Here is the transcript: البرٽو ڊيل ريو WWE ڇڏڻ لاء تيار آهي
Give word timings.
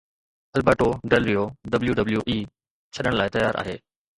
البرٽو 0.57 0.87
ڊيل 1.11 1.23
ريو 1.29 1.43
WWE 1.89 2.37
ڇڏڻ 2.95 3.13
لاء 3.19 3.31
تيار 3.37 3.63
آهي 3.63 3.79